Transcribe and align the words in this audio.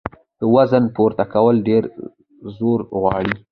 د 0.39 0.41
وزن 0.55 0.83
پورته 0.95 1.23
کول 1.33 1.55
ډېر 1.67 1.83
زور 2.57 2.79
غواړي. 3.01 3.35